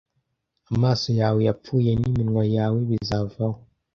Amaso 0.73 1.09
yawe 1.19 1.39
yapfuye 1.47 1.91
n'iminwa 1.99 2.43
yawe 2.55 2.79
bizavaho, 2.89 3.59